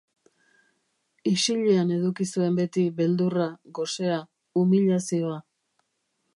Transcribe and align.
Isilean 1.31 1.91
eduki 1.97 2.27
zuen 2.35 2.57
beti 2.61 2.87
beldurra, 3.01 3.47
gosea, 3.81 4.19
umilazioa. 4.65 5.41